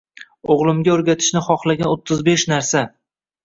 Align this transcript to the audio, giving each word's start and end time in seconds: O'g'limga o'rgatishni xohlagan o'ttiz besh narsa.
O'g'limga 0.53 0.93
o'rgatishni 0.95 1.45
xohlagan 1.49 1.93
o'ttiz 1.95 2.27
besh 2.33 2.51
narsa. 2.57 2.87